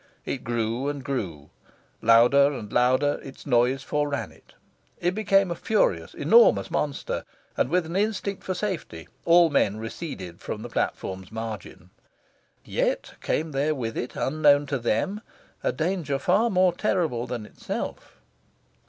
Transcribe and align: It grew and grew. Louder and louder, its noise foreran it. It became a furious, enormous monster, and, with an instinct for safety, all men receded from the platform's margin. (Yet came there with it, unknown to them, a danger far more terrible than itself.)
It 0.25 0.43
grew 0.43 0.87
and 0.89 1.03
grew. 1.03 1.51
Louder 2.01 2.47
and 2.53 2.73
louder, 2.73 3.19
its 3.21 3.45
noise 3.45 3.83
foreran 3.83 4.31
it. 4.31 4.55
It 4.99 5.11
became 5.13 5.51
a 5.51 5.55
furious, 5.55 6.15
enormous 6.15 6.71
monster, 6.71 7.23
and, 7.55 7.69
with 7.69 7.85
an 7.85 7.95
instinct 7.95 8.43
for 8.43 8.55
safety, 8.55 9.07
all 9.25 9.51
men 9.51 9.77
receded 9.77 10.41
from 10.41 10.63
the 10.63 10.69
platform's 10.69 11.31
margin. 11.31 11.91
(Yet 12.65 13.13
came 13.21 13.51
there 13.51 13.75
with 13.75 13.95
it, 13.95 14.15
unknown 14.15 14.65
to 14.73 14.79
them, 14.79 15.21
a 15.63 15.71
danger 15.71 16.17
far 16.17 16.49
more 16.49 16.73
terrible 16.73 17.27
than 17.27 17.45
itself.) 17.45 18.19